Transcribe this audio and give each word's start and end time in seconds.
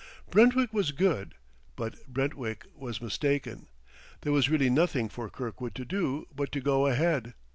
Brentwick 0.31 0.73
was 0.73 0.91
good, 0.91 1.35
but 1.75 2.07
Brentwick 2.11 2.65
was 2.75 3.03
mistaken. 3.03 3.67
There 4.21 4.31
was 4.33 4.49
really 4.49 4.71
nothing 4.71 5.09
for 5.09 5.29
Kirkwood 5.29 5.75
to 5.75 5.85
do 5.85 6.25
but 6.35 6.51
to 6.53 6.59
go 6.59 6.87
ahead. 6.87 7.35